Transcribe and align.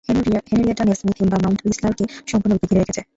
Henrietta 0.47 0.83
Nesmith 0.85 1.15
হিমবাহ 1.19 1.39
mount 1.43 1.59
উইসলারকে 1.65 2.03
সম্পূর্ণরূপে 2.27 2.65
ঘিরে 2.69 2.81
রেখেছে। 2.81 3.01